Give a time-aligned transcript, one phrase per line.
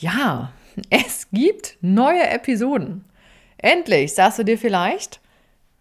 [0.00, 0.52] Ja,
[0.90, 3.04] es gibt neue Episoden.
[3.56, 5.18] Endlich, sagst du dir vielleicht?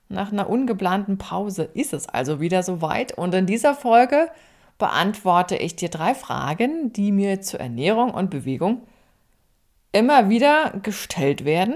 [0.09, 4.29] Nach einer ungeplanten Pause ist es also wieder soweit und in dieser Folge
[4.79, 8.81] beantworte ich dir drei Fragen, die mir zur Ernährung und Bewegung
[9.91, 11.75] immer wieder gestellt werden.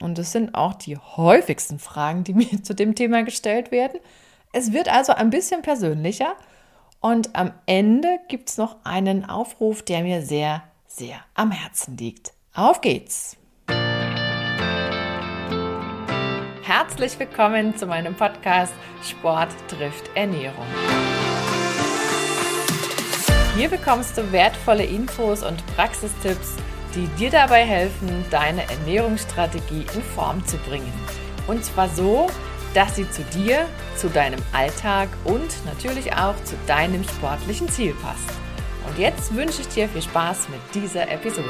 [0.00, 4.00] Und es sind auch die häufigsten Fragen, die mir zu dem Thema gestellt werden.
[4.54, 6.36] Es wird also ein bisschen persönlicher
[7.00, 10.62] und am Ende gibt es noch einen Aufruf, der mir sehr,
[10.96, 12.32] sehr am Herzen liegt.
[12.54, 13.36] Auf geht's!
[16.62, 20.66] Herzlich willkommen zu meinem Podcast Sport trifft Ernährung.
[23.56, 26.56] Hier bekommst du wertvolle Infos und Praxistipps,
[26.94, 30.92] die dir dabei helfen, deine Ernährungsstrategie in Form zu bringen.
[31.46, 32.28] Und zwar so,
[32.74, 33.66] dass sie zu dir,
[33.96, 38.30] zu deinem Alltag und natürlich auch zu deinem sportlichen Ziel passt.
[38.86, 41.48] Und jetzt wünsche ich dir viel Spaß mit dieser Episode.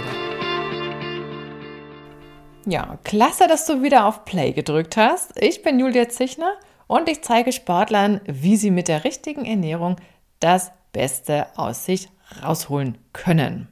[2.67, 5.33] Ja, klasse, dass du wieder auf Play gedrückt hast.
[5.43, 6.55] Ich bin Julia Zichner
[6.87, 9.97] und ich zeige Sportlern, wie sie mit der richtigen Ernährung
[10.39, 12.09] das Beste aus sich
[12.43, 13.69] rausholen können.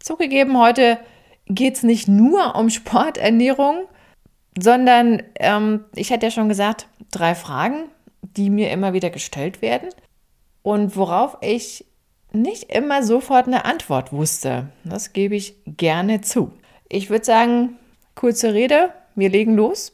[0.00, 0.98] Zugegeben, heute
[1.46, 3.86] geht es nicht nur um Sporternährung,
[4.58, 7.90] sondern ähm, ich hatte ja schon gesagt, drei Fragen,
[8.22, 9.90] die mir immer wieder gestellt werden
[10.62, 11.84] und worauf ich
[12.32, 14.68] nicht immer sofort eine Antwort wusste.
[14.84, 16.52] Das gebe ich gerne zu.
[16.88, 17.76] Ich würde sagen,
[18.14, 19.92] kurze Rede, wir legen los.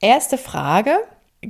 [0.00, 0.98] Erste Frage,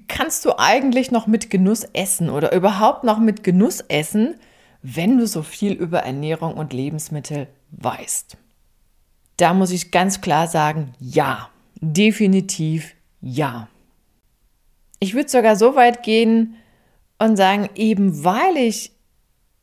[0.08, 4.36] kannst du eigentlich noch mit Genuss essen oder überhaupt noch mit Genuss essen,
[4.82, 8.36] wenn du so viel über Ernährung und Lebensmittel weißt?
[9.36, 11.50] Da muss ich ganz klar sagen, ja.
[11.82, 13.68] Definitiv ja.
[14.98, 16.56] Ich würde sogar so weit gehen
[17.18, 18.92] und sagen, eben weil ich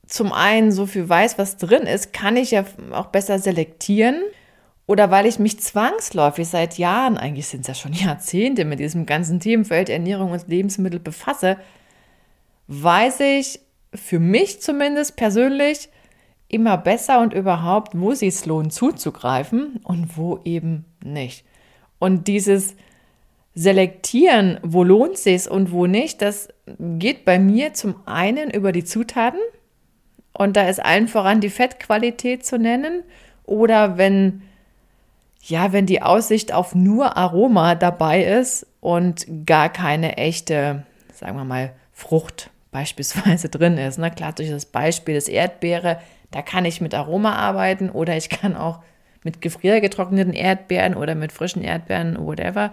[0.07, 4.21] zum einen so viel weiß, was drin ist, kann ich ja auch besser selektieren.
[4.85, 9.05] Oder weil ich mich zwangsläufig seit Jahren, eigentlich sind es ja schon Jahrzehnte, mit diesem
[9.05, 11.57] ganzen Themenfeld Ernährung und Lebensmittel befasse,
[12.67, 13.59] weiß ich
[13.93, 15.89] für mich zumindest persönlich
[16.49, 21.45] immer besser und überhaupt, wo sich es lohnt zuzugreifen und wo eben nicht.
[21.99, 22.75] Und dieses
[23.55, 28.83] Selektieren, wo lohnt sich und wo nicht, das geht bei mir zum einen über die
[28.83, 29.39] Zutaten.
[30.37, 33.03] Und da ist allen voran die Fettqualität zu nennen.
[33.43, 34.43] Oder wenn,
[35.41, 41.43] ja, wenn die Aussicht auf nur Aroma dabei ist und gar keine echte, sagen wir
[41.43, 43.97] mal, Frucht beispielsweise drin ist.
[43.97, 45.99] Na klar, durch das Beispiel des Erdbeere,
[46.29, 48.79] da kann ich mit Aroma arbeiten oder ich kann auch
[49.23, 52.71] mit gefriergetrockneten Erdbeeren oder mit frischen Erdbeeren, whatever,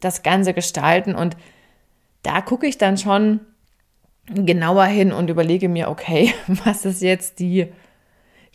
[0.00, 1.14] das Ganze gestalten.
[1.14, 1.38] Und
[2.22, 3.40] da gucke ich dann schon
[4.34, 7.68] genauer hin und überlege mir, okay, was ist jetzt die,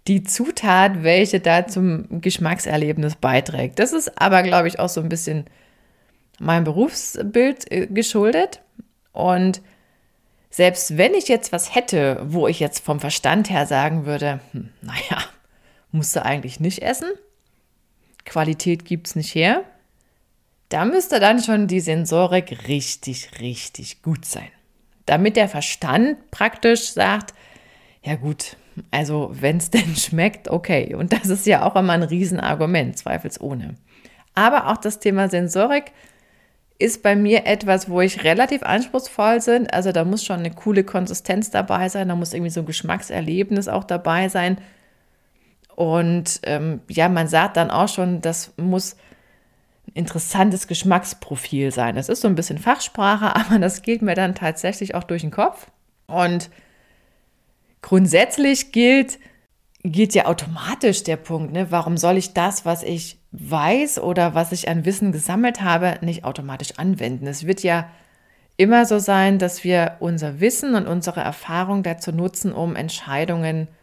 [0.07, 3.79] die Zutat, welche da zum Geschmackserlebnis beiträgt.
[3.79, 5.45] Das ist aber, glaube ich, auch so ein bisschen
[6.39, 8.61] meinem Berufsbild äh, geschuldet.
[9.11, 9.61] Und
[10.49, 14.69] selbst wenn ich jetzt was hätte, wo ich jetzt vom Verstand her sagen würde, hm,
[14.81, 15.23] naja,
[15.91, 17.09] musst du eigentlich nicht essen.
[18.25, 19.63] Qualität gibt es nicht her.
[20.69, 24.49] Da müsste dann schon die Sensorik richtig, richtig gut sein.
[25.07, 27.34] Damit der Verstand praktisch sagt,
[28.03, 28.56] ja gut,
[28.91, 30.94] also wenn es denn schmeckt, okay.
[30.94, 33.75] Und das ist ja auch immer ein Riesenargument, zweifelsohne.
[34.35, 35.91] Aber auch das Thema Sensorik
[36.79, 39.67] ist bei mir etwas, wo ich relativ anspruchsvoll bin.
[39.67, 43.67] Also da muss schon eine coole Konsistenz dabei sein, da muss irgendwie so ein Geschmackserlebnis
[43.67, 44.59] auch dabei sein.
[45.75, 48.96] Und ähm, ja, man sagt dann auch schon, das muss
[49.93, 51.95] interessantes Geschmacksprofil sein.
[51.95, 55.31] Das ist so ein bisschen Fachsprache, aber das geht mir dann tatsächlich auch durch den
[55.31, 55.67] Kopf.
[56.07, 56.49] Und
[57.81, 59.19] grundsätzlich gilt,
[59.83, 61.71] gilt ja automatisch der Punkt, ne?
[61.71, 66.23] warum soll ich das, was ich weiß oder was ich an Wissen gesammelt habe, nicht
[66.23, 67.27] automatisch anwenden?
[67.27, 67.89] Es wird ja
[68.55, 73.76] immer so sein, dass wir unser Wissen und unsere Erfahrung dazu nutzen, um Entscheidungen zu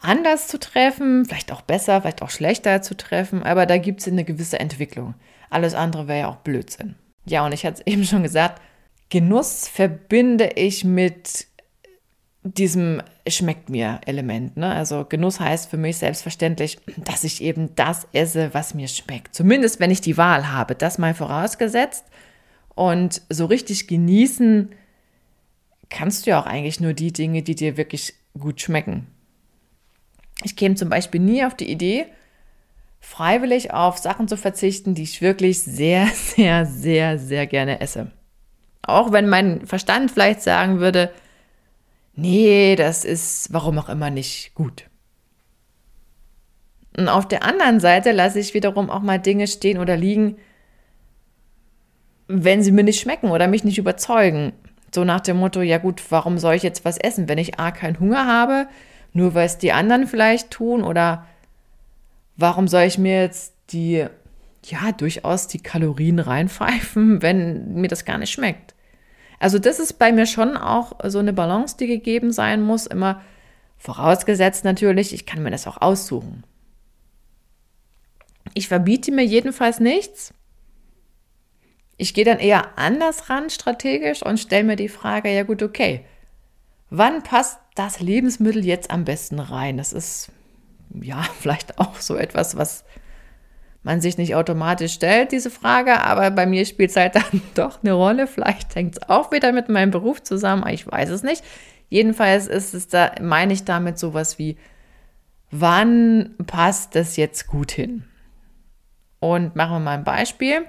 [0.00, 4.08] anders zu treffen, vielleicht auch besser, vielleicht auch schlechter zu treffen, aber da gibt es
[4.08, 5.14] eine gewisse Entwicklung.
[5.50, 6.96] Alles andere wäre ja auch Blödsinn.
[7.24, 8.60] Ja, und ich hatte es eben schon gesagt,
[9.08, 11.46] Genuss verbinde ich mit
[12.42, 14.56] diesem schmeckt mir Element.
[14.56, 14.72] Ne?
[14.72, 19.34] Also Genuss heißt für mich selbstverständlich, dass ich eben das esse, was mir schmeckt.
[19.34, 22.04] Zumindest wenn ich die Wahl habe, das mal vorausgesetzt.
[22.74, 24.70] Und so richtig genießen
[25.88, 29.06] kannst du ja auch eigentlich nur die Dinge, die dir wirklich gut schmecken.
[30.44, 32.06] Ich käme zum Beispiel nie auf die Idee,
[33.00, 38.10] freiwillig auf Sachen zu verzichten, die ich wirklich sehr, sehr, sehr, sehr gerne esse.
[38.82, 41.10] Auch wenn mein Verstand vielleicht sagen würde,
[42.14, 44.88] nee, das ist warum auch immer nicht gut.
[46.96, 50.36] Und auf der anderen Seite lasse ich wiederum auch mal Dinge stehen oder liegen,
[52.26, 54.52] wenn sie mir nicht schmecken oder mich nicht überzeugen.
[54.94, 57.70] So nach dem Motto, ja gut, warum soll ich jetzt was essen, wenn ich A
[57.70, 58.66] keinen Hunger habe,
[59.16, 61.26] nur weil es die anderen vielleicht tun oder
[62.36, 64.06] warum soll ich mir jetzt die,
[64.64, 68.74] ja, durchaus die Kalorien reinpfeifen, wenn mir das gar nicht schmeckt.
[69.38, 73.22] Also das ist bei mir schon auch so eine Balance, die gegeben sein muss, immer
[73.78, 76.44] vorausgesetzt natürlich, ich kann mir das auch aussuchen.
[78.54, 80.32] Ich verbiete mir jedenfalls nichts.
[81.98, 86.04] Ich gehe dann eher anders ran strategisch und stelle mir die Frage, ja gut, okay,
[86.90, 89.76] wann passt das Lebensmittel jetzt am besten rein?
[89.76, 90.30] Das ist
[91.00, 92.84] ja vielleicht auch so etwas, was
[93.82, 97.82] man sich nicht automatisch stellt, diese Frage, aber bei mir spielt es halt dann doch
[97.82, 98.26] eine Rolle.
[98.26, 101.44] Vielleicht hängt es auch wieder mit meinem Beruf zusammen, ich weiß es nicht.
[101.88, 104.56] Jedenfalls ist es da, meine ich damit sowas wie,
[105.52, 108.04] wann passt das jetzt gut hin?
[109.20, 110.66] Und machen wir mal ein Beispiel.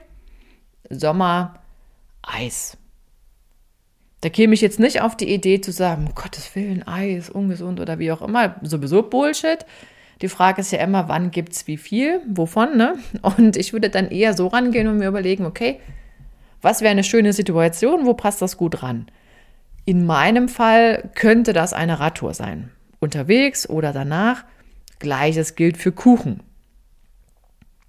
[0.89, 1.59] Sommer,
[2.21, 2.77] Eis.
[4.21, 7.79] Da käme ich jetzt nicht auf die Idee zu sagen, um Gottes Willen, Eis, ungesund
[7.79, 9.65] oder wie auch immer, sowieso Bullshit.
[10.21, 12.95] Die Frage ist ja immer, wann gibt es wie viel, wovon, ne?
[13.21, 15.79] Und ich würde dann eher so rangehen und mir überlegen, okay,
[16.61, 19.07] was wäre eine schöne Situation, wo passt das gut ran?
[19.85, 22.71] In meinem Fall könnte das eine Radtour sein.
[22.99, 24.43] Unterwegs oder danach.
[24.99, 26.41] Gleiches gilt für Kuchen.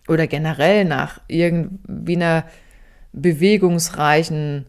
[0.07, 2.45] Oder generell nach irgendwie einer
[3.13, 4.67] bewegungsreichen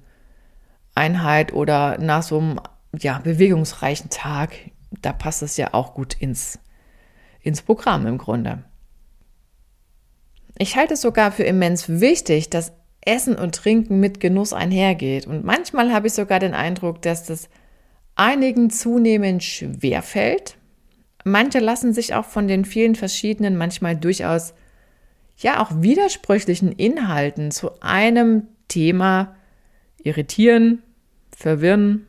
[0.95, 2.59] Einheit oder nach so einem
[2.97, 4.53] ja, bewegungsreichen Tag.
[5.01, 6.59] Da passt es ja auch gut ins
[7.41, 8.63] ins Programm im Grunde.
[10.57, 15.25] Ich halte es sogar für immens wichtig, dass Essen und Trinken mit Genuss einhergeht.
[15.25, 17.49] Und manchmal habe ich sogar den Eindruck, dass das
[18.15, 20.57] einigen zunehmend schwer fällt.
[21.23, 24.53] Manche lassen sich auch von den vielen verschiedenen, manchmal durchaus
[25.37, 29.35] ja auch widersprüchlichen Inhalten zu einem Thema
[30.03, 30.81] irritieren,
[31.35, 32.07] verwirren,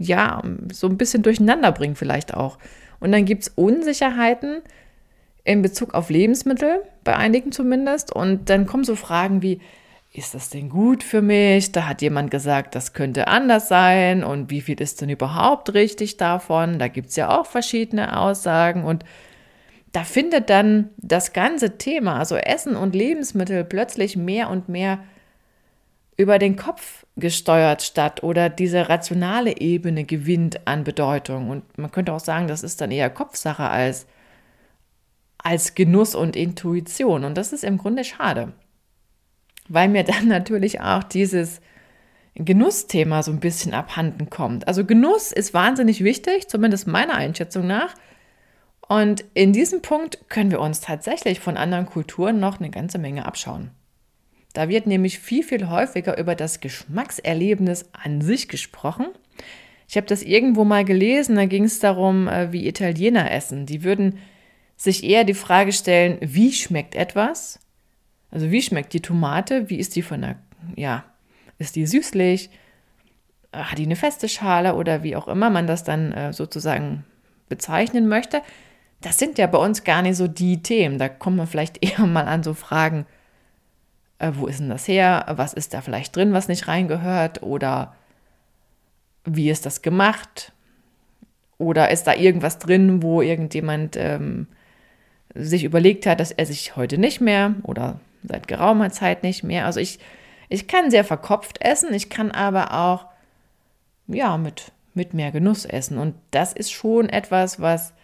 [0.00, 0.42] ja,
[0.72, 2.58] so ein bisschen durcheinander bringen vielleicht auch.
[3.00, 4.62] Und dann gibt es Unsicherheiten
[5.44, 8.12] in Bezug auf Lebensmittel, bei einigen zumindest.
[8.12, 9.60] Und dann kommen so Fragen wie,
[10.12, 11.72] ist das denn gut für mich?
[11.72, 14.24] Da hat jemand gesagt, das könnte anders sein.
[14.24, 16.78] Und wie viel ist denn überhaupt richtig davon?
[16.78, 18.84] Da gibt es ja auch verschiedene Aussagen.
[18.84, 19.04] Und
[19.92, 25.00] da findet dann das ganze Thema, also Essen und Lebensmittel, plötzlich mehr und mehr
[26.16, 31.50] über den Kopf gesteuert statt oder diese rationale Ebene gewinnt an Bedeutung.
[31.50, 34.06] Und man könnte auch sagen, das ist dann eher Kopfsache als,
[35.38, 37.24] als Genuss und Intuition.
[37.24, 38.52] Und das ist im Grunde schade,
[39.68, 41.60] weil mir dann natürlich auch dieses
[42.36, 44.66] Genussthema so ein bisschen abhanden kommt.
[44.66, 47.94] Also Genuss ist wahnsinnig wichtig, zumindest meiner Einschätzung nach.
[48.88, 53.24] Und in diesem Punkt können wir uns tatsächlich von anderen Kulturen noch eine ganze Menge
[53.24, 53.70] abschauen.
[54.54, 59.08] Da wird nämlich viel, viel häufiger über das Geschmackserlebnis an sich gesprochen.
[59.88, 63.66] Ich habe das irgendwo mal gelesen, da ging es darum, äh, wie Italiener essen.
[63.66, 64.18] Die würden
[64.76, 67.60] sich eher die Frage stellen, wie schmeckt etwas?
[68.30, 69.68] Also wie schmeckt die Tomate?
[69.70, 70.36] Wie ist die von der,
[70.76, 71.04] ja,
[71.58, 72.50] ist die süßlich?
[73.52, 77.04] Hat die eine feste Schale oder wie auch immer man das dann äh, sozusagen
[77.48, 78.40] bezeichnen möchte?
[79.00, 80.98] Das sind ja bei uns gar nicht so die Themen.
[80.98, 83.04] Da kommt man vielleicht eher mal an so Fragen,
[84.18, 85.26] äh, wo ist denn das her?
[85.36, 87.42] Was ist da vielleicht drin, was nicht reingehört?
[87.42, 87.94] Oder
[89.24, 90.52] wie ist das gemacht?
[91.58, 94.46] Oder ist da irgendwas drin, wo irgendjemand ähm,
[95.34, 99.66] sich überlegt hat, dass er sich heute nicht mehr oder seit geraumer Zeit nicht mehr.
[99.66, 99.98] Also ich,
[100.48, 103.06] ich kann sehr verkopft essen, ich kann aber auch
[104.06, 105.98] ja mit, mit mehr Genuss essen.
[105.98, 107.94] Und das ist schon etwas, was,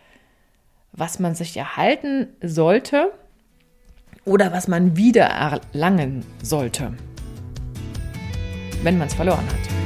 [0.92, 3.12] was man sich erhalten sollte
[4.24, 6.92] oder was man wieder erlangen sollte,
[8.82, 9.80] wenn man es verloren hat.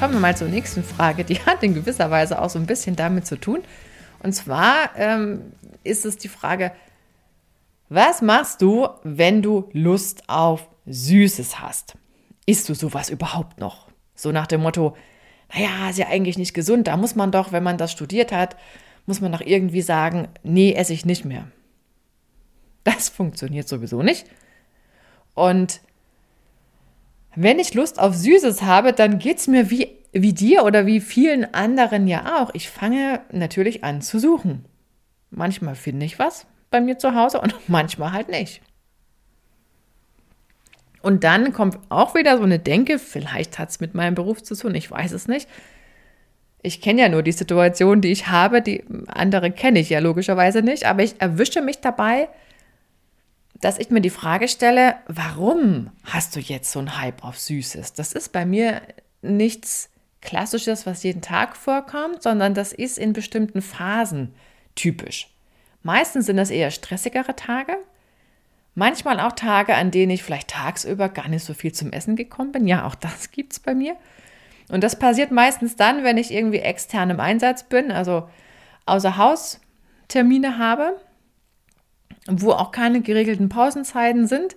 [0.00, 1.22] Kommen wir mal zur nächsten Frage.
[1.22, 3.60] Die hat in gewisser Weise auch so ein bisschen damit zu tun.
[4.20, 5.52] Und zwar ähm,
[5.84, 6.72] ist es die Frage,
[7.88, 11.94] was machst du, wenn du Lust auf Süßes hast?
[12.46, 13.88] Isst du sowas überhaupt noch?
[14.14, 14.96] So nach dem Motto,
[15.52, 18.56] naja, ist ja eigentlich nicht gesund, da muss man doch, wenn man das studiert hat,
[19.06, 21.48] muss man doch irgendwie sagen, nee, esse ich nicht mehr.
[22.84, 24.26] Das funktioniert sowieso nicht.
[25.34, 25.80] Und
[27.34, 31.00] wenn ich Lust auf Süßes habe, dann geht es mir wie, wie dir oder wie
[31.00, 32.50] vielen anderen ja auch.
[32.54, 34.64] Ich fange natürlich an zu suchen.
[35.30, 38.60] Manchmal finde ich was bei mir zu Hause und manchmal halt nicht.
[41.02, 44.54] Und dann kommt auch wieder so eine Denke, vielleicht hat es mit meinem Beruf zu
[44.54, 45.48] tun, ich weiß es nicht.
[46.62, 50.62] Ich kenne ja nur die Situation, die ich habe, die andere kenne ich ja logischerweise
[50.62, 52.28] nicht, aber ich erwische mich dabei,
[53.60, 57.94] dass ich mir die Frage stelle, warum hast du jetzt so einen Hype auf Süßes?
[57.94, 58.80] Das ist bei mir
[59.22, 59.88] nichts
[60.20, 64.32] Klassisches, was jeden Tag vorkommt, sondern das ist in bestimmten Phasen
[64.76, 65.28] typisch.
[65.82, 67.76] Meistens sind das eher stressigere Tage,
[68.74, 72.52] manchmal auch Tage, an denen ich vielleicht tagsüber gar nicht so viel zum Essen gekommen
[72.52, 72.66] bin.
[72.66, 73.96] Ja, auch das gibt es bei mir.
[74.70, 78.28] Und das passiert meistens dann, wenn ich irgendwie extern im Einsatz bin, also
[78.86, 79.60] außer Haus
[80.08, 81.00] Termine habe,
[82.28, 84.56] wo auch keine geregelten Pausenzeiten sind.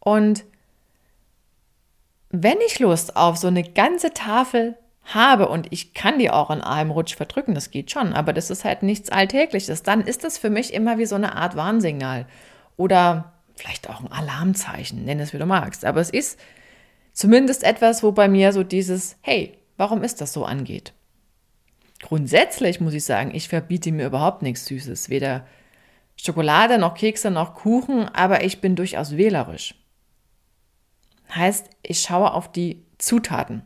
[0.00, 0.44] Und
[2.30, 6.62] wenn ich Lust auf so eine ganze Tafel habe und ich kann die auch in
[6.62, 10.38] einem Rutsch verdrücken, das geht schon, aber das ist halt nichts Alltägliches, dann ist das
[10.38, 12.26] für mich immer wie so eine Art Warnsignal
[12.76, 15.84] oder vielleicht auch ein Alarmzeichen, nenn es wie du magst.
[15.84, 16.38] Aber es ist
[17.12, 20.92] zumindest etwas, wo bei mir so dieses, hey, warum ist das so angeht.
[22.02, 25.46] Grundsätzlich muss ich sagen, ich verbiete mir überhaupt nichts Süßes, weder
[26.16, 29.74] Schokolade noch Kekse noch Kuchen, aber ich bin durchaus wählerisch.
[31.34, 33.62] Heißt, ich schaue auf die Zutaten.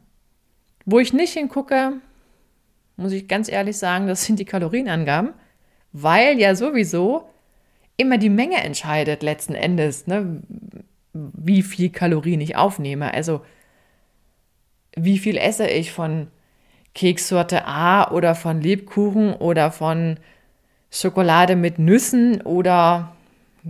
[0.85, 1.95] Wo ich nicht hingucke,
[2.97, 5.35] muss ich ganz ehrlich sagen, das sind die Kalorienangaben,
[5.93, 7.29] weil ja sowieso
[7.99, 10.41] immer die Menge entscheidet letzten Endes, ne,
[11.13, 13.13] wie viel Kalorien ich aufnehme.
[13.13, 13.43] Also
[14.97, 16.29] wie viel esse ich von
[16.95, 20.19] Kekssorte A oder von Lebkuchen oder von
[20.91, 23.15] Schokolade mit Nüssen oder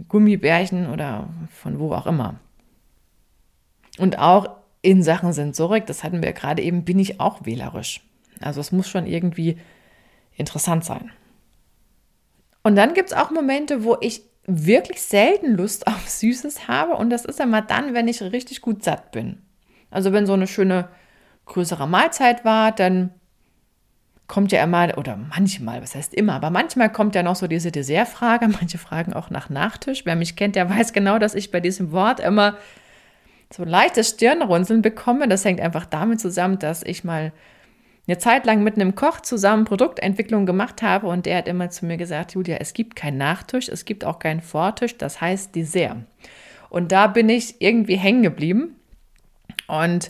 [0.08, 2.38] Gummibärchen oder von wo auch immer.
[3.98, 4.48] Und auch
[4.82, 8.02] in Sachen Sensorik, das hatten wir gerade eben, bin ich auch wählerisch.
[8.40, 9.58] Also es muss schon irgendwie
[10.36, 11.10] interessant sein.
[12.68, 17.08] Und dann gibt es auch Momente, wo ich wirklich selten Lust auf Süßes habe und
[17.08, 19.40] das ist immer dann, wenn ich richtig gut satt bin.
[19.90, 20.90] Also wenn so eine schöne
[21.46, 23.08] größere Mahlzeit war, dann
[24.26, 27.72] kommt ja immer, oder manchmal, was heißt immer, aber manchmal kommt ja noch so diese
[27.72, 28.48] Dessertfrage.
[28.60, 30.04] Manche fragen auch nach Nachtisch.
[30.04, 32.58] Wer mich kennt, der weiß genau, dass ich bei diesem Wort immer
[33.50, 35.26] so ein leichtes Stirnrunzeln bekomme.
[35.26, 37.32] Das hängt einfach damit zusammen, dass ich mal
[38.08, 41.84] eine Zeit lang mit einem Koch zusammen Produktentwicklung gemacht habe und der hat immer zu
[41.84, 45.98] mir gesagt, Julia, es gibt keinen Nachtisch, es gibt auch keinen Vortisch, das heißt Dessert.
[46.70, 48.76] Und da bin ich irgendwie hängen geblieben
[49.66, 50.08] und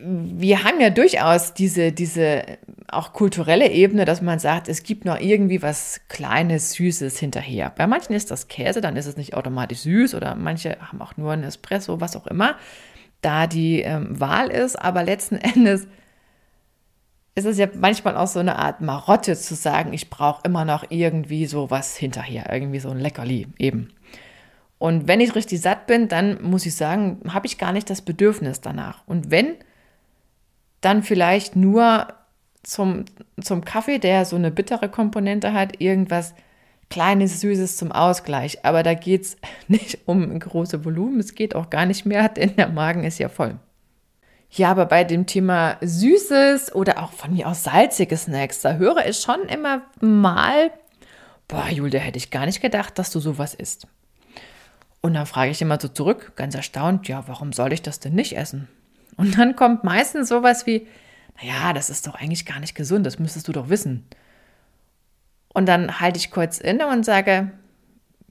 [0.00, 2.42] wir haben ja durchaus diese, diese
[2.88, 7.72] auch kulturelle Ebene, dass man sagt, es gibt noch irgendwie was Kleines, Süßes hinterher.
[7.76, 11.16] Bei manchen ist das Käse, dann ist es nicht automatisch süß oder manche haben auch
[11.16, 12.56] nur ein Espresso, was auch immer,
[13.20, 14.76] da die ähm, Wahl ist.
[14.76, 15.86] Aber letzten Endes
[17.34, 20.84] ist es ja manchmal auch so eine Art Marotte zu sagen, ich brauche immer noch
[20.90, 23.92] irgendwie so was hinterher, irgendwie so ein Leckerli eben.
[24.78, 28.02] Und wenn ich richtig satt bin, dann muss ich sagen, habe ich gar nicht das
[28.02, 29.02] Bedürfnis danach.
[29.06, 29.54] Und wenn,
[30.80, 32.08] dann vielleicht nur
[32.62, 33.04] zum,
[33.40, 36.34] zum Kaffee, der so eine bittere Komponente hat, irgendwas
[36.90, 38.64] kleines, süßes zum Ausgleich.
[38.64, 39.36] Aber da geht es
[39.68, 43.28] nicht um große Volumen, es geht auch gar nicht mehr, denn der Magen ist ja
[43.28, 43.58] voll.
[44.50, 49.06] Ja, aber bei dem Thema Süßes oder auch von mir aus salzige Snacks, da höre
[49.06, 50.70] ich schon immer mal,
[51.48, 53.86] boah, Julia, hätte ich gar nicht gedacht, dass du sowas isst.
[55.02, 58.14] Und dann frage ich immer so zurück, ganz erstaunt, ja, warum soll ich das denn
[58.14, 58.68] nicht essen?
[59.16, 60.86] Und dann kommt meistens sowas wie,
[61.40, 64.06] naja, das ist doch eigentlich gar nicht gesund, das müsstest du doch wissen.
[65.58, 67.50] Und dann halte ich kurz inne und sage,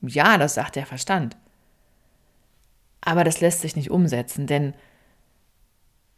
[0.01, 1.35] ja, das sagt der Verstand.
[3.01, 4.73] Aber das lässt sich nicht umsetzen, denn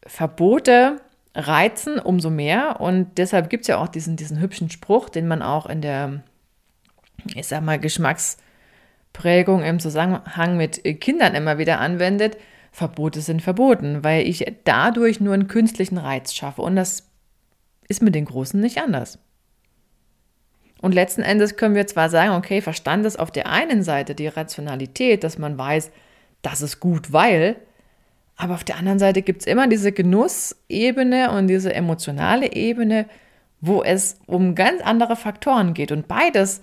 [0.06, 1.01] Verbote
[1.34, 5.42] reizen umso mehr und deshalb gibt es ja auch diesen, diesen hübschen Spruch, den man
[5.42, 6.22] auch in der,
[7.34, 12.38] ich sag mal, Geschmacksprägung im Zusammenhang mit Kindern immer wieder anwendet.
[12.72, 16.62] Verbote sind verboten, weil ich dadurch nur einen künstlichen Reiz schaffe.
[16.62, 17.10] Und das
[17.88, 19.18] ist mit den Großen nicht anders.
[20.81, 24.27] Und letzten Endes können wir zwar sagen, okay, Verstand ist auf der einen Seite die
[24.27, 25.91] Rationalität, dass man weiß,
[26.41, 27.57] das ist gut, weil,
[28.38, 33.07] aber auf der anderen Seite gibt es immer diese Genussebene und diese emotionale Ebene,
[33.59, 35.91] wo es um ganz andere Faktoren geht.
[35.91, 36.62] Und beides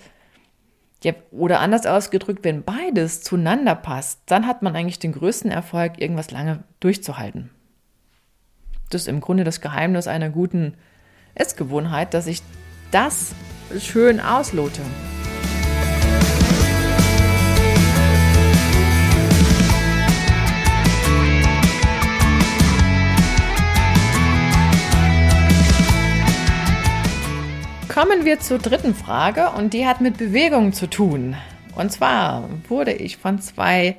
[1.04, 6.00] ja, oder anders ausgedrückt, wenn beides zueinander passt, dann hat man eigentlich den größten Erfolg,
[6.00, 7.50] irgendwas lange durchzuhalten.
[8.90, 10.74] Das ist im Grunde das Geheimnis einer guten
[11.34, 12.40] Essgewohnheit, dass ich
[12.90, 13.34] das
[13.78, 14.80] schön auslote.
[27.88, 31.34] Kommen wir zur dritten Frage und die hat mit Bewegung zu tun.
[31.74, 33.96] Und zwar wurde ich von zwei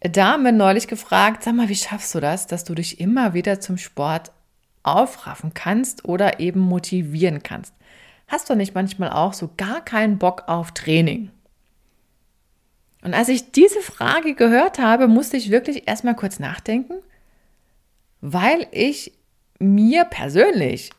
[0.00, 3.76] Dame neulich gefragt, sag mal, wie schaffst du das, dass du dich immer wieder zum
[3.76, 4.30] Sport
[4.84, 7.74] aufraffen kannst oder eben motivieren kannst?
[8.28, 11.30] Hast du nicht manchmal auch so gar keinen Bock auf Training?
[13.02, 16.94] Und als ich diese Frage gehört habe, musste ich wirklich erstmal kurz nachdenken,
[18.20, 19.12] weil ich
[19.58, 20.90] mir persönlich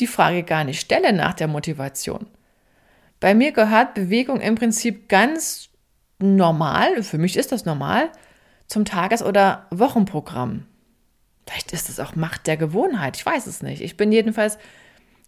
[0.00, 2.26] die Frage gar nicht stelle nach der Motivation.
[3.20, 5.68] Bei mir gehört Bewegung im Prinzip ganz
[6.18, 8.10] normal, für mich ist das normal,
[8.66, 10.66] zum Tages- oder Wochenprogramm.
[11.46, 13.82] Vielleicht ist es auch Macht der Gewohnheit, ich weiß es nicht.
[13.82, 14.58] Ich bin jedenfalls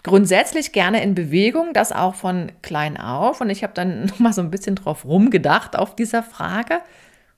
[0.07, 3.41] grundsätzlich gerne in Bewegung, das auch von klein auf.
[3.41, 6.81] Und ich habe dann noch mal so ein bisschen drauf rumgedacht auf dieser Frage.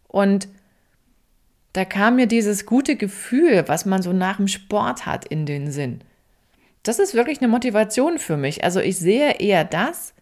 [0.07, 0.49] Und
[1.73, 5.71] da kam mir dieses gute Gefühl, was man so nach dem Sport hat, in den
[5.71, 6.03] Sinn.
[6.83, 8.63] Das ist wirklich eine Motivation für mich.
[8.65, 10.13] Also ich sehe eher das,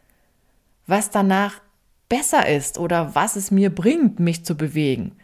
[0.87, 1.61] was danach
[2.09, 5.17] besser ist oder was es mir bringt, mich zu bewegen.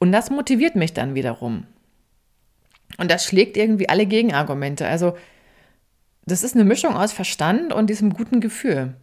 [0.00, 1.68] Und das motiviert mich dann wiederum.
[2.98, 4.88] Und das schlägt irgendwie alle Gegenargumente.
[4.88, 5.14] Also
[6.26, 8.94] das ist eine Mischung aus Verstand und diesem guten Gefühl.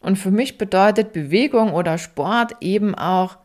[0.00, 3.36] Und für mich bedeutet Bewegung oder Sport eben auch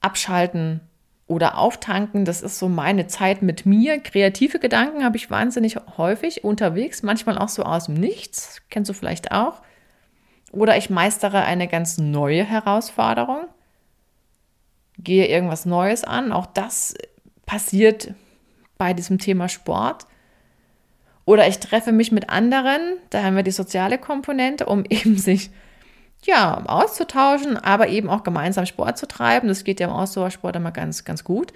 [0.00, 0.80] abschalten
[1.26, 2.24] oder auftanken.
[2.24, 3.98] Das ist so meine Zeit mit mir.
[3.98, 8.62] Kreative Gedanken habe ich wahnsinnig häufig unterwegs, manchmal auch so aus dem Nichts.
[8.70, 9.62] Kennst du vielleicht auch.
[10.52, 13.46] Oder ich meistere eine ganz neue Herausforderung,
[14.96, 16.30] gehe irgendwas Neues an.
[16.30, 16.94] Auch das
[17.44, 18.14] passiert
[18.78, 20.06] bei diesem Thema Sport.
[21.26, 22.80] Oder ich treffe mich mit anderen,
[23.10, 25.50] da haben wir die soziale Komponente, um eben sich
[26.24, 29.48] ja, auszutauschen, aber eben auch gemeinsam Sport zu treiben.
[29.48, 31.52] Das geht ja im Ausdauersport immer ganz, ganz gut.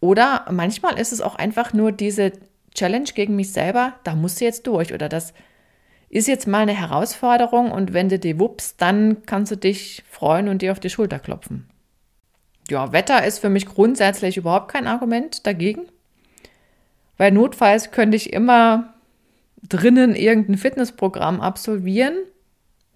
[0.00, 2.32] Oder manchmal ist es auch einfach nur diese
[2.74, 4.92] Challenge gegen mich selber, da musst du jetzt durch.
[4.92, 5.32] Oder das
[6.08, 10.48] ist jetzt mal eine Herausforderung und wenn du die wuppst, dann kannst du dich freuen
[10.48, 11.68] und dir auf die Schulter klopfen.
[12.68, 15.86] Ja, Wetter ist für mich grundsätzlich überhaupt kein Argument dagegen.
[17.16, 18.94] Weil notfalls könnte ich immer
[19.68, 22.14] drinnen irgendein Fitnessprogramm absolvieren,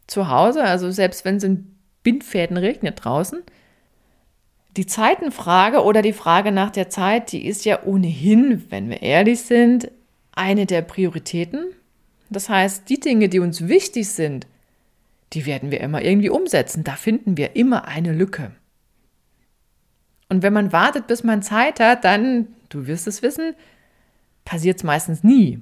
[0.06, 3.42] zu Hause, also selbst wenn es in Bindfäden regnet draußen.
[4.76, 9.42] Die Zeitenfrage oder die Frage nach der Zeit, die ist ja ohnehin, wenn wir ehrlich
[9.42, 9.90] sind,
[10.32, 11.64] eine der Prioritäten.
[12.28, 14.46] Das heißt, die Dinge, die uns wichtig sind,
[15.32, 16.84] die werden wir immer irgendwie umsetzen.
[16.84, 18.52] Da finden wir immer eine Lücke.
[20.28, 23.54] Und wenn man wartet, bis man Zeit hat, dann, du wirst es wissen,
[24.46, 25.60] passiert es meistens nie.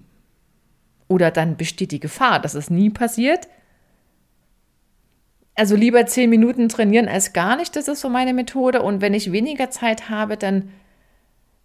[1.09, 3.49] Oder dann besteht die Gefahr, dass es nie passiert.
[5.57, 8.83] Also lieber zehn Minuten trainieren als gar nicht, das ist so meine Methode.
[8.83, 10.71] Und wenn ich weniger Zeit habe, dann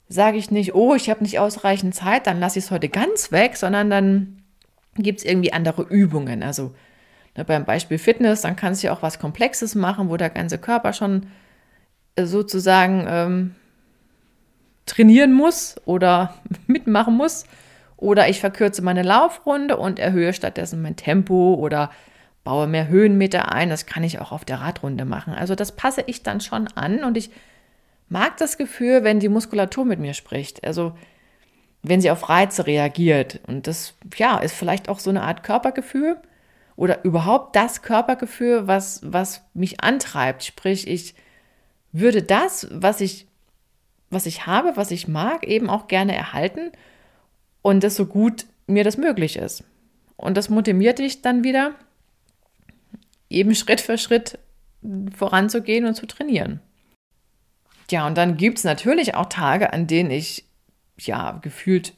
[0.08, 3.32] sage ich nicht, oh, ich habe nicht ausreichend Zeit, dann lasse ich es heute ganz
[3.32, 4.44] weg, sondern dann
[4.96, 6.42] gibt es irgendwie andere Übungen.
[6.42, 6.74] Also
[7.38, 10.58] ne, beim Beispiel Fitness, dann kannst du ja auch was Komplexes machen, wo der ganze
[10.58, 11.28] Körper schon
[12.16, 13.56] äh, sozusagen ähm,
[14.90, 16.36] trainieren muss oder
[16.68, 17.46] mitmachen muss.
[17.98, 21.92] Oder ich verkürze meine Laufrunde und erhöhe stattdessen mein Tempo oder
[22.46, 23.70] baue mehr Höhenmeter ein.
[23.70, 25.34] Das kann ich auch auf der Radrunde machen.
[25.34, 27.30] Also das passe ich dann schon an und ich
[28.08, 30.64] mag das Gefühl, wenn die Muskulatur mit mir spricht.
[30.66, 30.94] Also
[31.84, 33.40] wenn sie auf Reize reagiert.
[33.48, 36.18] Und das, ja, ist vielleicht auch so eine Art Körpergefühl
[36.76, 40.44] oder überhaupt das Körpergefühl, was, was mich antreibt.
[40.44, 41.16] Sprich, ich
[41.92, 43.28] würde das, was ich
[44.10, 46.72] was ich habe, was ich mag, eben auch gerne erhalten
[47.62, 49.64] und das so gut mir das möglich ist.
[50.16, 51.76] Und das motiviert dich dann wieder,
[53.30, 54.40] eben Schritt für Schritt
[55.16, 56.62] voranzugehen und zu trainieren.
[57.92, 60.46] Ja, und dann gibt es natürlich auch Tage, an denen ich
[60.98, 61.94] ja gefühlt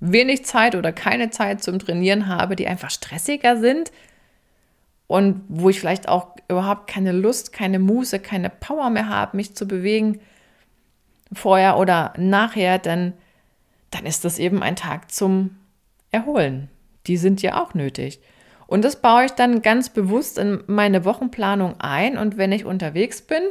[0.00, 3.92] wenig Zeit oder keine Zeit zum Trainieren habe, die einfach stressiger sind
[5.06, 9.54] und wo ich vielleicht auch überhaupt keine Lust, keine Muße, keine Power mehr habe, mich
[9.54, 10.20] zu bewegen
[11.32, 13.14] vorher oder nachher, dann,
[13.90, 15.56] dann ist das eben ein Tag zum
[16.10, 16.68] Erholen.
[17.06, 18.20] Die sind ja auch nötig.
[18.66, 22.16] Und das baue ich dann ganz bewusst in meine Wochenplanung ein.
[22.16, 23.42] Und wenn ich unterwegs bin,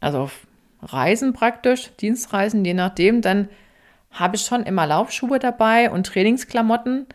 [0.00, 0.46] also auf
[0.82, 3.48] Reisen praktisch, Dienstreisen, je nachdem, dann
[4.10, 7.06] habe ich schon immer Laufschuhe dabei und Trainingsklamotten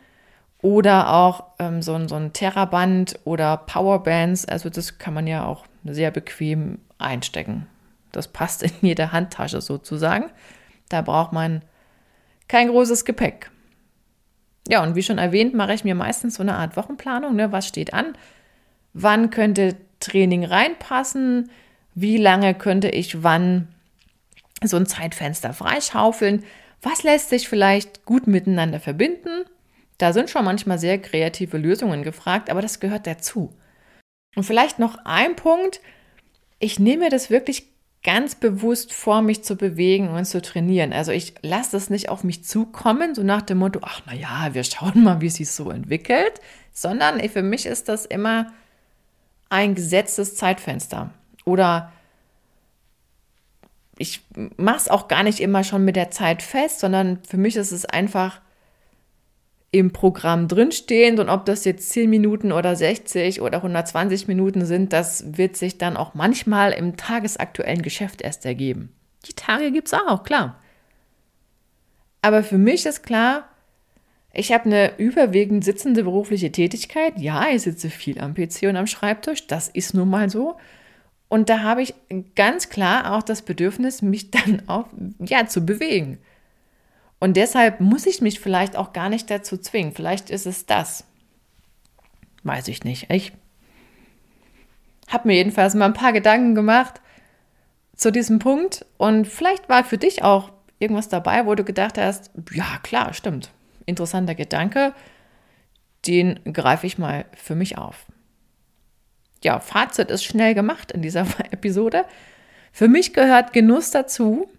[0.62, 4.46] oder auch ähm, so, so ein Terraband oder Powerbands.
[4.46, 7.68] Also das kann man ja auch sehr bequem einstecken.
[8.16, 10.32] Das passt in jede Handtasche sozusagen.
[10.90, 11.62] Da braucht man
[12.48, 13.52] kein großes Gepäck.
[14.68, 17.36] Ja, und wie schon erwähnt, mache ich mir meistens so eine Art Wochenplanung.
[17.36, 17.52] Ne?
[17.52, 18.18] Was steht an?
[18.94, 21.52] Wann könnte Training reinpassen?
[21.94, 23.68] Wie lange könnte ich wann
[24.64, 26.44] so ein Zeitfenster freischaufeln?
[26.82, 29.46] Was lässt sich vielleicht gut miteinander verbinden?
[29.98, 33.54] Da sind schon manchmal sehr kreative Lösungen gefragt, aber das gehört dazu.
[34.36, 35.80] Und vielleicht noch ein Punkt,
[36.60, 37.68] ich nehme das wirklich
[38.06, 40.94] ganz bewusst vor, mich zu bewegen und zu trainieren.
[40.94, 44.54] Also ich lasse das nicht auf mich zukommen, so nach dem Motto, ach na ja,
[44.54, 46.40] wir schauen mal, wie es sich so entwickelt,
[46.72, 48.54] sondern für mich ist das immer
[49.50, 51.10] ein gesetztes Zeitfenster.
[51.46, 51.92] Oder
[53.98, 54.22] ich
[54.58, 57.72] mache es auch gar nicht immer schon mit der Zeit fest, sondern für mich ist
[57.72, 58.40] es einfach
[59.76, 64.94] im Programm drinstehend und ob das jetzt 10 Minuten oder 60 oder 120 Minuten sind,
[64.94, 68.94] das wird sich dann auch manchmal im tagesaktuellen Geschäft erst ergeben.
[69.28, 70.62] Die Tage gibt es auch, klar.
[72.22, 73.50] Aber für mich ist klar,
[74.32, 77.20] ich habe eine überwiegend sitzende berufliche Tätigkeit.
[77.20, 80.56] Ja, ich sitze viel am PC und am Schreibtisch, das ist nun mal so.
[81.28, 81.94] Und da habe ich
[82.36, 84.88] ganz klar auch das Bedürfnis, mich dann auch
[85.20, 86.20] ja, zu bewegen.
[87.20, 89.94] Und deshalb muss ich mich vielleicht auch gar nicht dazu zwingen.
[89.94, 91.06] Vielleicht ist es das.
[92.44, 93.10] Weiß ich nicht.
[93.10, 93.34] Ich
[95.08, 97.02] habe mir jedenfalls mal ein paar Gedanken gemacht
[97.96, 98.86] zu diesem Punkt.
[98.98, 103.52] Und vielleicht war für dich auch irgendwas dabei, wo du gedacht hast, ja klar, stimmt.
[103.86, 104.94] Interessanter Gedanke.
[106.06, 108.06] Den greife ich mal für mich auf.
[109.44, 112.06] Ja, Fazit ist schnell gemacht in dieser Episode.
[112.72, 114.50] Für mich gehört Genuss dazu.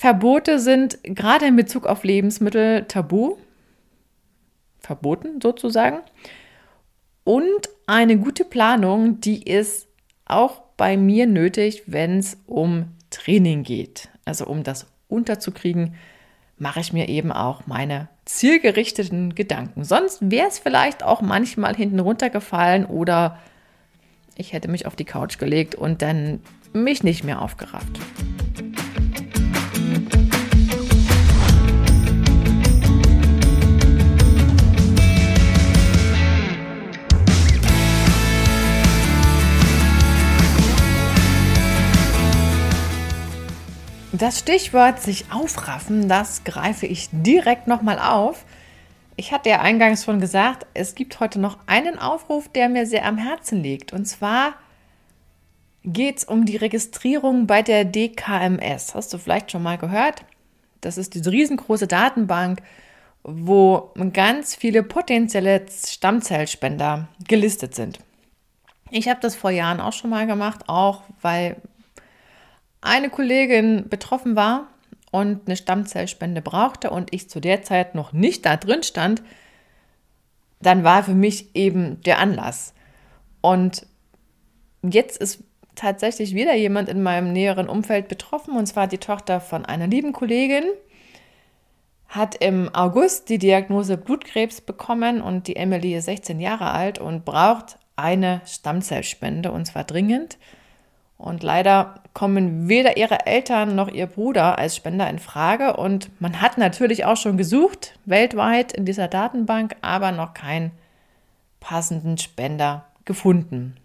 [0.00, 3.36] Verbote sind gerade in Bezug auf Lebensmittel tabu,
[4.78, 5.98] verboten sozusagen.
[7.22, 9.88] Und eine gute Planung, die ist
[10.24, 14.08] auch bei mir nötig, wenn es um Training geht.
[14.24, 15.96] Also um das unterzukriegen,
[16.56, 19.84] mache ich mir eben auch meine zielgerichteten Gedanken.
[19.84, 23.38] Sonst wäre es vielleicht auch manchmal hinten runtergefallen oder
[24.34, 26.40] ich hätte mich auf die Couch gelegt und dann
[26.72, 28.00] mich nicht mehr aufgerafft.
[44.20, 48.44] Das Stichwort sich aufraffen, das greife ich direkt nochmal auf.
[49.16, 53.06] Ich hatte ja eingangs schon gesagt, es gibt heute noch einen Aufruf, der mir sehr
[53.06, 53.94] am Herzen liegt.
[53.94, 54.56] Und zwar
[55.84, 58.94] geht es um die Registrierung bei der DKMS.
[58.94, 60.22] Hast du vielleicht schon mal gehört?
[60.82, 62.60] Das ist diese riesengroße Datenbank,
[63.22, 68.00] wo ganz viele potenzielle Stammzellspender gelistet sind.
[68.90, 71.56] Ich habe das vor Jahren auch schon mal gemacht, auch weil
[72.80, 74.68] eine Kollegin betroffen war
[75.10, 79.22] und eine Stammzellspende brauchte und ich zu der Zeit noch nicht da drin stand,
[80.60, 82.74] dann war für mich eben der Anlass.
[83.40, 83.86] Und
[84.82, 85.42] jetzt ist
[85.74, 90.12] tatsächlich wieder jemand in meinem näheren Umfeld betroffen, und zwar die Tochter von einer lieben
[90.12, 90.64] Kollegin,
[92.08, 97.24] hat im August die Diagnose Blutkrebs bekommen und die Emily ist 16 Jahre alt und
[97.24, 100.36] braucht eine Stammzellspende und zwar dringend.
[101.20, 105.76] Und leider kommen weder ihre Eltern noch ihr Bruder als Spender in Frage.
[105.76, 110.70] Und man hat natürlich auch schon gesucht, weltweit in dieser Datenbank, aber noch keinen
[111.60, 113.76] passenden Spender gefunden.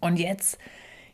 [0.00, 0.58] Und jetzt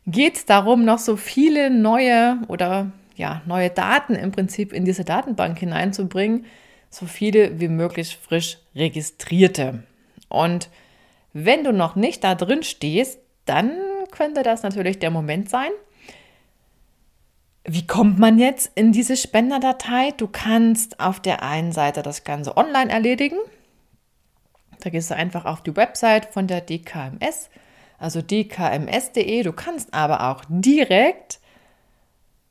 [0.07, 5.03] geht es darum, noch so viele neue oder ja, neue Daten im Prinzip in diese
[5.03, 6.45] Datenbank hineinzubringen,
[6.89, 9.83] so viele wie möglich frisch registrierte.
[10.29, 10.69] Und
[11.33, 13.73] wenn du noch nicht da drin stehst, dann
[14.15, 15.71] könnte das natürlich der Moment sein.
[17.67, 20.11] Wie kommt man jetzt in diese Spenderdatei?
[20.17, 23.37] Du kannst auf der einen Seite das Ganze online erledigen.
[24.81, 27.49] Da gehst du einfach auf die Website von der DKMS,
[27.97, 29.41] also dkms.de.
[29.41, 31.39] Du kannst aber auch direkt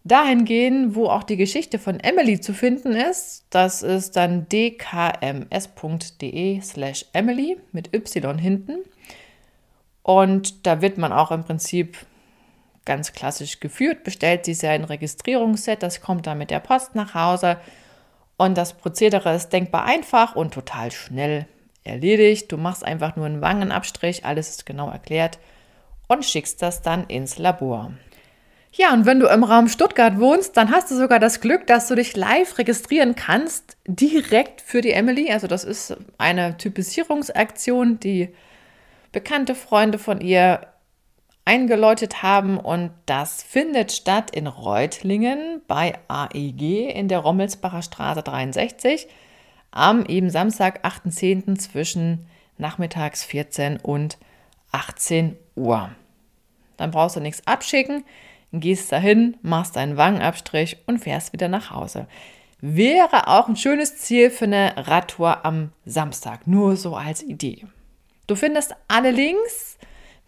[0.03, 3.45] dahin gehen, wo auch die Geschichte von Emily zu finden ist.
[3.51, 5.51] Das ist dann dkms.de
[6.61, 8.79] slash Emily mit Y hinten.
[10.05, 11.97] Und da wird man auch im Prinzip
[12.85, 17.57] ganz klassisch geführt, bestellt sich ein Registrierungsset, das kommt dann mit der Post nach Hause.
[18.37, 21.47] Und das Prozedere ist denkbar einfach und total schnell
[21.85, 22.53] erledigt.
[22.53, 25.39] Du machst einfach nur einen Wangenabstrich, alles ist genau erklärt
[26.07, 27.93] und schickst das dann ins Labor.
[28.73, 31.89] Ja, und wenn du im Raum Stuttgart wohnst, dann hast du sogar das Glück, dass
[31.89, 35.33] du dich live registrieren kannst, direkt für die Emily.
[35.33, 38.35] Also das ist eine Typisierungsaktion, die
[39.15, 40.67] bekannte Freunde von ihr
[41.47, 49.07] eingeläutet haben und das findet statt in Reutlingen bei AEG in der Rommelsbacher Straße 63
[49.71, 51.59] am eben Samstag, 8.10.
[51.59, 52.27] zwischen
[52.59, 54.19] nachmittags 14 und
[54.73, 55.91] 18 Uhr.
[56.77, 58.05] Dann brauchst du nichts abschicken,
[58.53, 62.07] gehst dahin, machst deinen Wangenabstrich und fährst wieder nach Hause.
[62.61, 67.67] Wäre auch ein schönes Ziel für eine Radtour am Samstag, nur so als Idee.
[68.27, 69.75] Du findest alle Links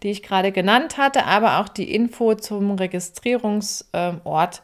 [0.03, 4.61] die ich gerade genannt hatte, aber auch die Info zum Registrierungsort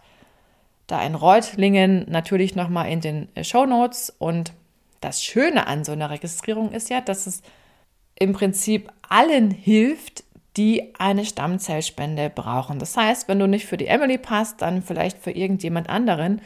[0.88, 4.14] da in Reutlingen natürlich nochmal in den Show Notes.
[4.20, 4.54] Und
[5.02, 7.42] das Schöne an so einer Registrierung ist ja, dass es
[8.20, 10.24] im Prinzip allen hilft,
[10.56, 12.78] die eine Stammzellspende brauchen.
[12.78, 16.42] Das heißt, wenn du nicht für die Emily passt, dann vielleicht für irgendjemand anderen.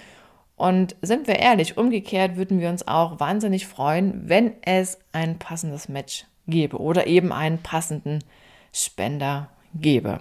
[0.55, 5.89] Und sind wir ehrlich, umgekehrt würden wir uns auch wahnsinnig freuen, wenn es ein passendes
[5.89, 8.23] Match gäbe oder eben einen passenden
[8.73, 10.19] Spender gäbe.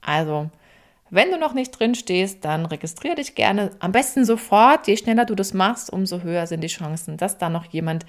[0.00, 0.50] Also,
[1.10, 3.70] wenn du noch nicht drin stehst, dann registriere dich gerne.
[3.80, 4.86] Am besten sofort.
[4.86, 8.06] Je schneller du das machst, umso höher sind die Chancen, dass da noch jemand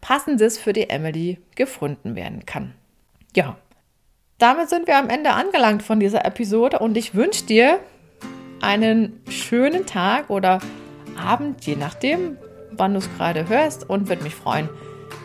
[0.00, 2.74] Passendes für die Emily gefunden werden kann.
[3.34, 3.56] Ja,
[4.38, 7.80] damit sind wir am Ende angelangt von dieser Episode und ich wünsche dir
[8.60, 10.60] einen schönen Tag oder
[11.16, 12.36] Abend, je nachdem,
[12.72, 14.68] wann du es gerade hörst und würde mich freuen,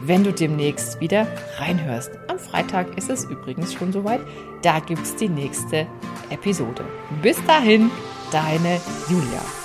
[0.02, 2.12] wenn du demnächst wieder reinhörst.
[2.28, 4.22] Am Freitag ist es übrigens schon soweit.
[4.62, 5.88] Da gibt es die nächste
[6.30, 6.84] Episode.
[7.22, 7.92] Bis dahin,
[8.32, 9.59] deine Julia.